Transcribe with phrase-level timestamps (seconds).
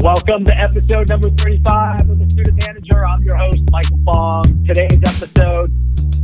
[0.00, 3.04] Welcome to episode number 35 of the Student Manager.
[3.04, 4.64] I'm your host, Michael Fong.
[4.64, 5.72] Today's episode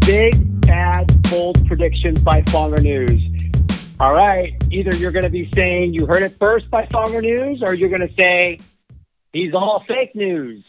[0.00, 3.18] Big, Bad, Bold Predictions by Fonger News.
[3.98, 7.62] All right, either you're going to be saying you heard it first by Fonger News,
[7.66, 8.60] or you're going to say
[9.32, 10.62] he's all fake news.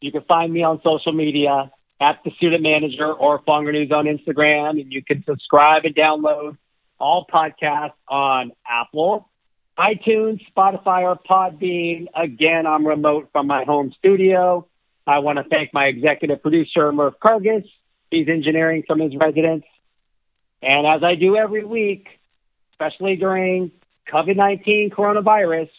[0.00, 1.70] You can find me on social media
[2.00, 6.56] at the Student Manager or Fonger News on Instagram, and you can subscribe and download
[6.98, 9.27] all podcasts on Apple,
[9.78, 12.06] iTunes, Spotify, or Podbean.
[12.14, 14.66] Again, I'm remote from my home studio.
[15.06, 17.64] I want to thank my executive producer, Murph Cargis.
[18.10, 19.64] He's engineering from his residence.
[20.60, 22.08] And as I do every week,
[22.72, 23.70] especially during
[24.12, 25.70] COVID 19 coronavirus,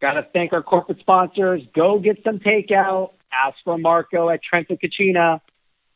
[0.00, 1.62] got to thank our corporate sponsors.
[1.74, 3.12] Go get some takeout.
[3.32, 5.40] Ask for Marco at Trento Cucina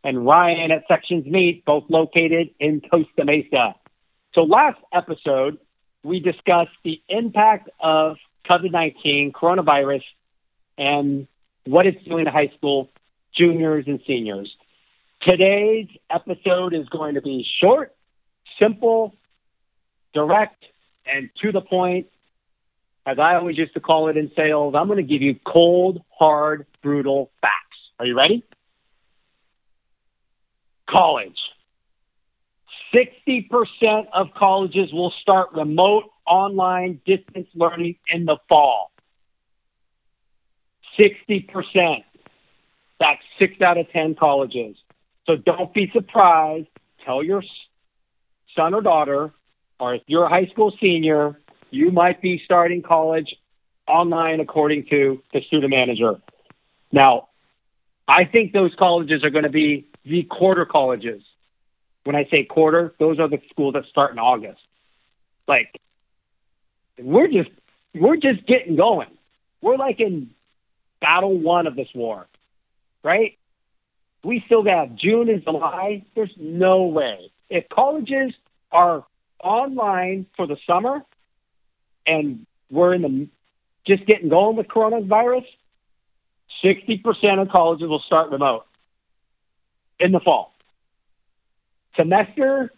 [0.05, 3.75] and Ryan at Sections Meat, both located in Costa Mesa.
[4.35, 5.59] So last episode,
[6.05, 8.17] we discussed the impact of
[8.49, 10.03] COVID 19, coronavirus,
[10.79, 11.27] and
[11.65, 12.91] what it's doing to high school
[13.35, 14.55] juniors and seniors.
[15.23, 17.95] Today's episode is going to be short,
[18.61, 19.15] simple,
[20.13, 20.63] direct,
[21.11, 22.07] and to the point.
[23.07, 26.03] As I always used to call it in sales, I'm going to give you cold,
[26.11, 27.55] hard, brutal facts.
[27.99, 28.45] Are you ready?
[30.89, 31.37] College.
[32.95, 38.91] 60% of colleges will start remote online distance learning in the fall.
[40.99, 42.05] 60%.
[43.01, 44.77] That's six out of 10 colleges.
[45.27, 46.69] So don't be surprised.
[47.05, 47.43] Tell your
[48.57, 49.33] son or daughter,
[49.81, 51.39] or if you're a high school senior,
[51.71, 53.35] you might be starting college
[53.89, 56.21] online according to the student manager.
[56.93, 57.29] Now,
[58.07, 61.23] I think those colleges are going to be the quarter colleges
[62.05, 64.61] when I say quarter, those are the schools that start in August.
[65.49, 65.81] Like
[66.99, 67.51] we're just
[67.95, 69.09] we're just getting going.
[69.61, 70.31] We're like in
[71.01, 72.27] battle one of this war,
[73.03, 73.37] right?
[74.23, 76.05] We still got June and July.
[76.15, 77.31] There's no way.
[77.51, 78.33] If colleges
[78.73, 79.05] are
[79.43, 81.03] online for the summer
[82.07, 83.29] and we're in the
[83.87, 85.45] just getting going with coronavirus,
[86.65, 88.65] 60% of colleges will start remote
[90.01, 90.54] in the fall
[91.97, 92.71] semester,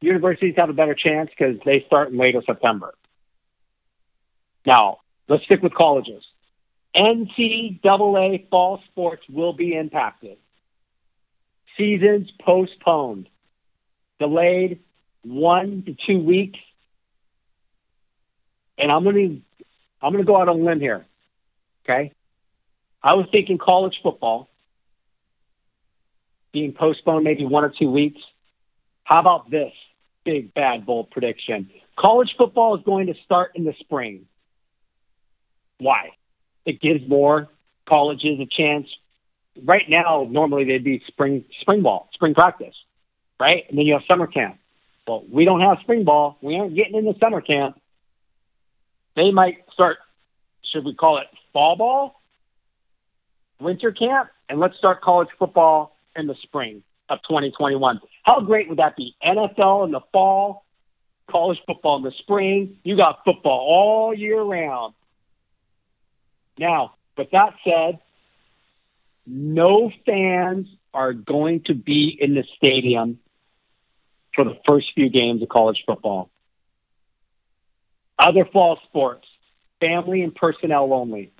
[0.00, 2.94] universities have a better chance because they start in later September.
[4.66, 4.98] Now,
[5.28, 6.22] let's stick with colleges.
[6.96, 10.36] NCAA fall sports will be impacted.
[11.78, 13.28] Seasons postponed,
[14.18, 14.80] delayed
[15.22, 16.58] one to two weeks.
[18.76, 19.66] And I'm going to
[20.02, 21.06] I'm going to go out on a limb here.
[21.84, 22.12] Okay,
[23.02, 24.48] I was thinking college football
[26.52, 28.20] being postponed maybe one or two weeks.
[29.04, 29.72] How about this
[30.24, 31.70] big, bad, bold prediction?
[31.98, 34.26] College football is going to start in the spring.
[35.78, 36.10] Why?
[36.64, 37.48] It gives more
[37.88, 38.86] colleges a chance.
[39.64, 42.74] Right now, normally they'd be spring spring ball, spring practice,
[43.38, 43.64] right?
[43.68, 44.58] And then you have summer camp.
[45.06, 46.38] Well, we don't have spring ball.
[46.40, 47.78] We aren't getting into summer camp.
[49.16, 49.98] They might start,
[50.72, 52.20] should we call it fall ball,
[53.60, 56.82] winter camp, and let's start college football in the spring
[57.14, 58.00] of 2021.
[58.22, 59.14] How great would that be?
[59.24, 60.64] NFL in the fall,
[61.30, 62.78] college football in the spring.
[62.84, 64.94] You got football all year round.
[66.58, 67.98] Now, with that said,
[69.26, 73.18] no fans are going to be in the stadium
[74.34, 76.30] for the first few games of college football.
[78.18, 79.26] Other fall sports,
[79.80, 81.32] family and personnel only,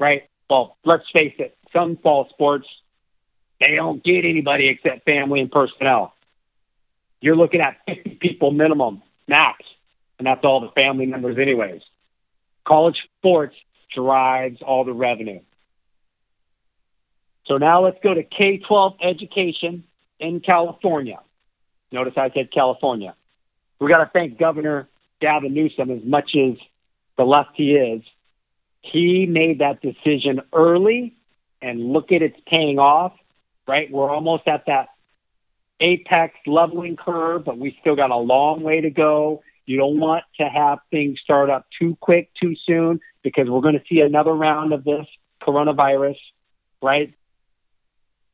[0.00, 0.28] right?
[0.48, 2.66] Well, let's face it, some fall sports
[3.62, 6.14] they don't get anybody except family and personnel.
[7.20, 9.64] You're looking at 50 people minimum, max,
[10.18, 11.82] and that's all the family members, anyways.
[12.66, 13.54] College sports
[13.94, 15.40] drives all the revenue.
[17.46, 19.84] So now let's go to K 12 education
[20.18, 21.20] in California.
[21.90, 23.14] Notice I said California.
[23.80, 24.88] We got to thank Governor
[25.20, 26.56] Gavin Newsom as much as
[27.16, 28.02] the left he is.
[28.80, 31.14] He made that decision early,
[31.60, 33.12] and look at it's paying off
[33.72, 33.90] right?
[33.90, 34.88] We're almost at that
[35.80, 39.42] apex leveling curve, but we still got a long way to go.
[39.64, 43.78] You don't want to have things start up too quick, too soon, because we're going
[43.78, 45.06] to see another round of this
[45.42, 46.18] coronavirus,
[46.82, 47.14] right?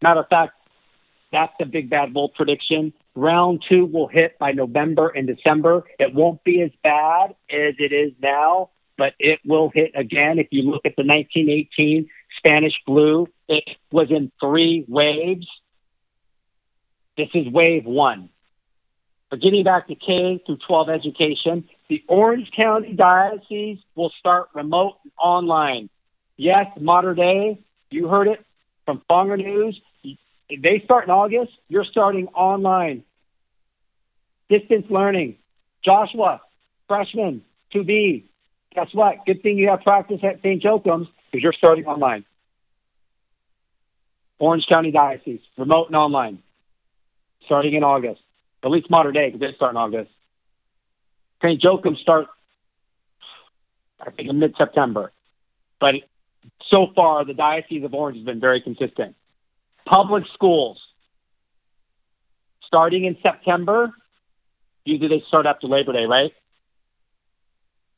[0.03, 0.55] Matter of fact,
[1.31, 2.93] that's the big bad bull prediction.
[3.15, 5.85] Round two will hit by November and December.
[6.01, 10.41] It won't be as bad as it is now, but it will hit again.
[10.41, 12.09] If you look at the 1918
[12.49, 15.47] Spanish flu, it was in three waves.
[17.17, 18.31] This is wave one.
[19.31, 24.95] But getting back to K through 12 education, the Orange County Diocese will start remote
[25.05, 25.91] and online.
[26.39, 27.59] Yes, Mater Dei,
[27.91, 28.43] you heard it
[28.87, 29.79] from Fonger News.
[30.49, 31.53] They start in August.
[31.69, 33.05] You're starting online.
[34.49, 35.37] Distance learning.
[35.85, 36.41] Joshua,
[36.87, 37.43] freshman,
[37.73, 38.31] to be.
[38.75, 39.27] Guess what?
[39.27, 40.63] Good thing you have practice at St.
[40.63, 42.25] Joachim's because you're starting online.
[44.39, 46.43] Orange County Diocese, remote and online,
[47.47, 48.21] starting in August.
[48.63, 50.11] At least Mater Dei, because they start in August.
[51.43, 51.63] St.
[51.63, 52.27] Joachim start,
[54.01, 55.13] I think, in mid-September.
[55.81, 55.95] But
[56.69, 59.15] so far, the Diocese of Orange has been very consistent.
[59.87, 60.79] Public schools,
[62.67, 63.93] starting in September,
[64.85, 66.33] usually they start after Labor Day, right?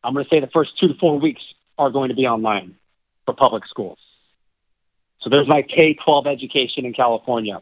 [0.05, 1.43] I'm going to say the first two to four weeks
[1.79, 2.77] are going to be online
[3.25, 3.99] for public schools.
[5.23, 7.61] So there's my K 12 education in California.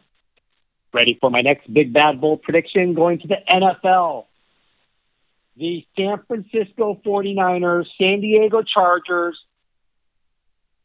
[0.92, 4.26] Ready for my next big bad bold prediction going to the NFL.
[5.56, 9.36] The San Francisco 49ers, San Diego Chargers,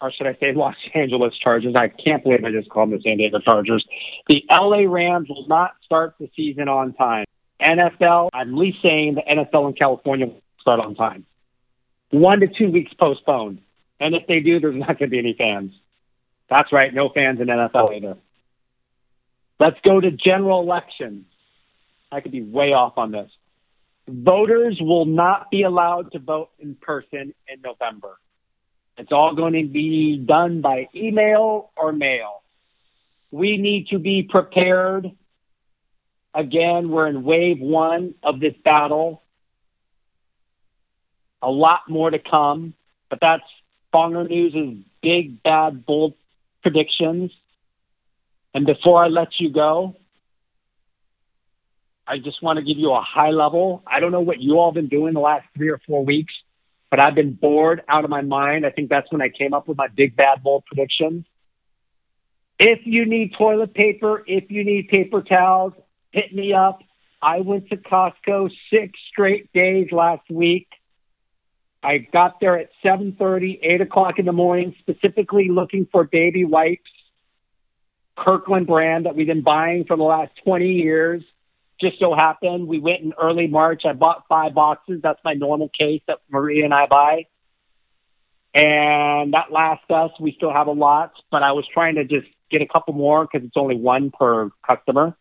[0.01, 1.75] or should I say Los Angeles Chargers?
[1.75, 3.85] I can't believe I just called them the San Diego Chargers.
[4.27, 7.25] The LA Rams will not start the season on time.
[7.61, 11.25] NFL, I'm least saying the NFL in California will start on time.
[12.09, 13.59] One to two weeks postponed.
[13.99, 15.71] And if they do, there's not going to be any fans.
[16.53, 17.91] That's right, no fans in NFL oh.
[17.91, 18.17] either.
[19.59, 21.25] Let's go to general elections.
[22.11, 23.31] I could be way off on this.
[24.07, 28.19] Voters will not be allowed to vote in person in November.
[28.99, 32.43] It's all going to be done by email or mail.
[33.31, 35.09] We need to be prepared.
[36.35, 39.23] Again, we're in wave one of this battle.
[41.41, 42.75] A lot more to come,
[43.09, 43.43] but that's
[43.91, 46.13] Fonger News' big, bad, bold
[46.63, 47.31] predictions.
[48.53, 49.95] And before I let you go,
[52.07, 53.83] I just want to give you a high level.
[53.87, 56.33] I don't know what you all have been doing the last three or four weeks,
[56.89, 58.65] but I've been bored out of my mind.
[58.65, 61.25] I think that's when I came up with my big bad bold predictions.
[62.59, 65.73] If you need toilet paper, if you need paper towels,
[66.11, 66.79] hit me up.
[67.21, 70.67] I went to Costco six straight days last week.
[71.83, 76.89] I got there at 7.30, 8 o'clock in the morning, specifically looking for baby wipes,
[78.17, 81.23] Kirkland brand that we've been buying for the last 20 years.
[81.81, 83.83] Just so happened we went in early March.
[83.85, 85.01] I bought five boxes.
[85.03, 87.25] That's my normal case that Maria and I buy.
[88.53, 90.11] And that lasts us.
[90.19, 93.25] We still have a lot, but I was trying to just get a couple more
[93.25, 95.17] because it's only one per customer.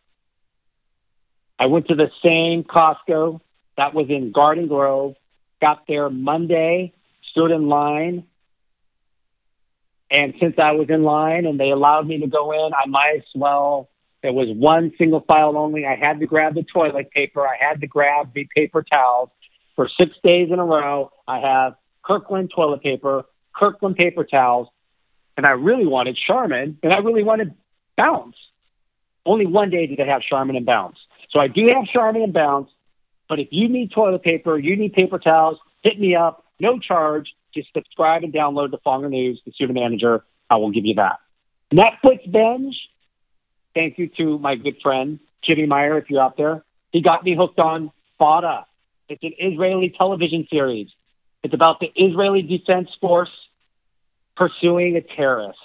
[1.59, 3.41] I went to the same Costco
[3.75, 5.15] that was in Garden Grove
[5.63, 6.91] got there Monday,
[7.31, 8.25] stood in line.
[10.11, 13.15] And since I was in line and they allowed me to go in, I might
[13.17, 13.89] as well.
[14.21, 15.85] There was one single file only.
[15.85, 17.47] I had to grab the toilet paper.
[17.47, 19.29] I had to grab the paper towels.
[19.77, 23.23] For six days in a row, I have Kirkland toilet paper,
[23.55, 24.67] Kirkland paper towels,
[25.37, 27.55] and I really wanted Charmin, and I really wanted
[27.95, 28.35] Bounce.
[29.25, 30.97] Only one day did they have Charmin and Bounce.
[31.31, 32.69] So I do have Charmin and Bounce.
[33.33, 37.33] But if you need toilet paper, you need paper towels, hit me up, no charge.
[37.51, 40.23] Just subscribe and download the Fonger News, the student manager.
[40.51, 41.17] I will give you that.
[41.73, 42.75] Netflix binge.
[43.73, 46.63] Thank you to my good friend Jimmy Meyer, if you're out there.
[46.91, 47.91] He got me hooked on
[48.21, 48.65] Fauda.
[49.09, 50.89] It's an Israeli television series.
[51.41, 53.33] It's about the Israeli Defense Force
[54.37, 55.57] pursuing a terrorist.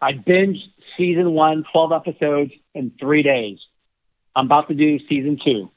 [0.00, 0.64] I binged
[0.96, 3.58] season one, 12 episodes in three days.
[4.34, 5.70] I'm about to do season two.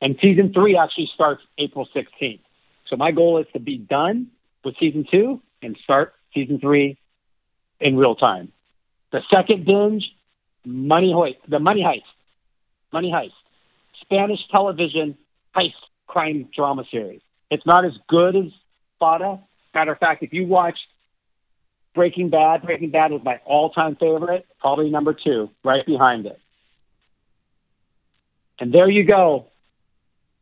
[0.00, 2.40] And season three actually starts April 16th.
[2.86, 4.28] So my goal is to be done
[4.64, 6.98] with season two and start season three
[7.80, 8.52] in real time.
[9.12, 10.04] The second binge,
[10.64, 12.02] Money Heist, the Money Heist,
[12.92, 13.32] Money Heist,
[14.00, 15.16] Spanish television
[15.56, 15.72] heist
[16.06, 17.20] crime drama series.
[17.50, 18.52] It's not as good as
[19.00, 19.40] Fauda.
[19.74, 20.78] Matter of fact, if you watch
[21.94, 26.38] Breaking Bad, Breaking Bad was my all-time favorite, probably number two, right behind it.
[28.60, 29.46] And there you go.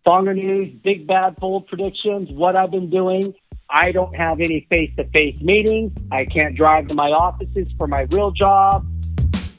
[0.06, 3.34] Fonger News, big bad bold predictions, what I've been doing.
[3.68, 5.98] I don't have any face to face meetings.
[6.12, 8.86] I can't drive to my offices for my real job.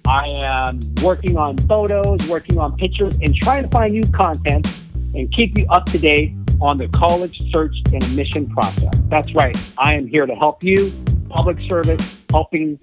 [0.07, 4.65] I am working on photos, working on pictures, and trying to find new content
[5.13, 8.93] and keep you up to date on the college search and admission process.
[9.09, 9.57] That's right.
[9.77, 10.93] I am here to help you,
[11.27, 12.79] public service, helping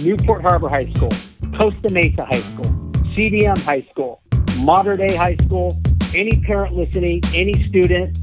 [0.00, 1.12] Newport Harbor High School,
[1.56, 2.72] Costa Mesa High School,
[3.14, 4.20] CDM High School,
[4.64, 5.80] Mater Dei High School,
[6.14, 8.18] any parent listening, any student,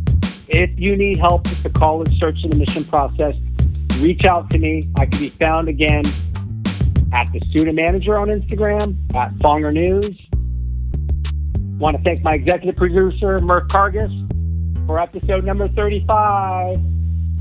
[0.48, 3.36] if you need help with the college search and admission process,
[4.00, 4.84] reach out to me.
[4.98, 6.04] I can be found again
[7.14, 10.18] at the student manager on Instagram, at Fonger News.
[11.80, 14.12] Want to thank my executive producer, Murph Cargis,
[14.88, 16.80] for episode number 35.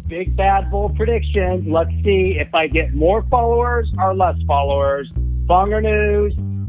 [0.09, 1.66] Big bad bold predictions.
[1.69, 5.11] Let's see if I get more followers or less followers.
[5.47, 6.35] Fonger News